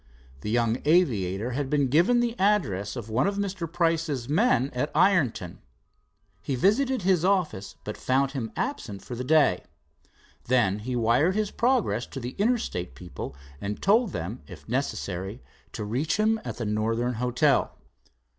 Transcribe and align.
The 0.39 0.49
young 0.49 0.79
aviator 0.85 1.51
had 1.51 1.69
been 1.69 1.87
given 1.87 2.21
the 2.21 2.33
address, 2.39 2.95
of 2.95 3.07
one 3.07 3.27
of 3.27 3.37
Mr. 3.37 3.71
Price's 3.71 4.27
men 4.27 4.71
at 4.73 4.89
Ironton. 4.95 5.59
He 6.41 6.55
visited 6.55 7.03
his 7.03 7.23
office, 7.23 7.75
but 7.83 7.97
found 7.97 8.31
him 8.31 8.51
absent 8.55 9.03
for 9.03 9.13
the 9.13 9.23
day. 9.23 9.61
Then 10.45 10.79
he 10.79 10.95
wired 10.95 11.35
his 11.35 11.51
progress 11.51 12.07
to 12.07 12.19
the 12.19 12.31
Interstate 12.39 12.95
people 12.95 13.35
and 13.61 13.79
told 13.79 14.11
them 14.11 14.41
if 14.47 14.67
necessary 14.67 15.43
to 15.73 15.83
reach, 15.83 16.17
him 16.17 16.41
at 16.43 16.57
the 16.57 16.65
Northern 16.65 17.13
Hotel. 17.21 17.77